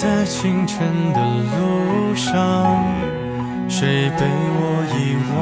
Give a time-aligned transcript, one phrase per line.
[0.00, 1.20] 在清晨的
[1.58, 2.32] 路上
[3.68, 5.37] 谁被我遗忘？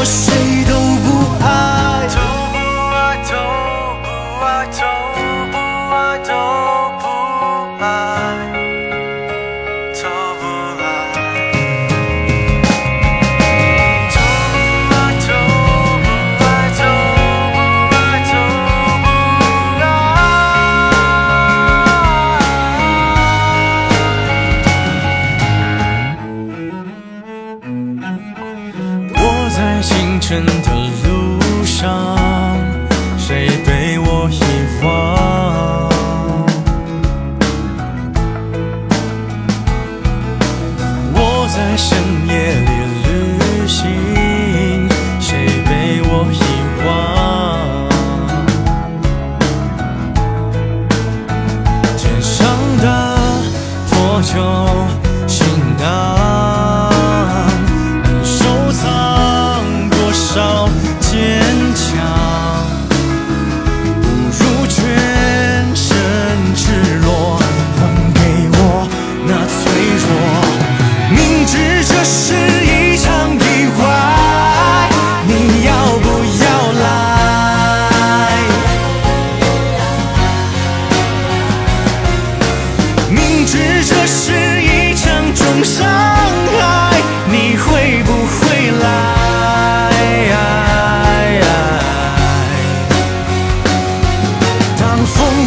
[0.00, 0.72] 我谁都
[1.04, 1.08] 不
[1.44, 2.16] 爱，都
[2.52, 2.56] 不
[2.96, 3.36] 爱，都
[4.00, 4.08] 不
[4.46, 4.80] 爱，都
[5.52, 5.54] 不
[5.94, 6.69] 爱，都不爱。
[41.60, 42.29] 的生命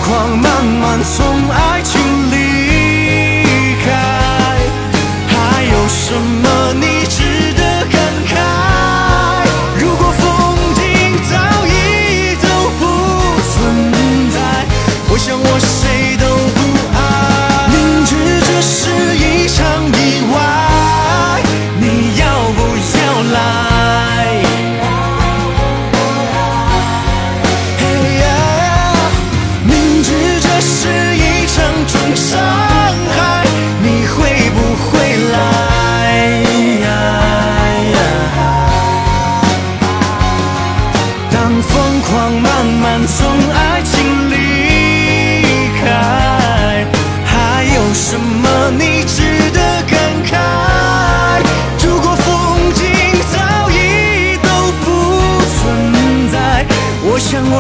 [0.06, 2.03] 光慢慢从爱情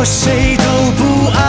[0.05, 0.63] 谁都
[0.97, 1.43] 不爱。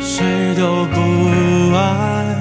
[0.00, 2.33] 谁都不爱。